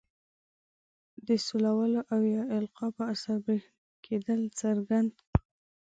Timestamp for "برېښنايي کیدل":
3.45-4.41